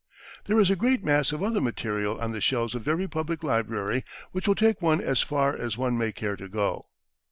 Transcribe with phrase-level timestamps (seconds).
[0.45, 4.03] There is a great mass of other material on the shelves of every public library,
[4.31, 6.85] which will take one as far as one may care to go.